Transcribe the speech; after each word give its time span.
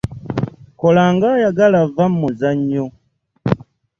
Kola 0.79 1.03
ng'ayagala 1.13 1.79
vva 1.91 2.05
mu 2.11 2.17
muzannyo. 2.23 2.85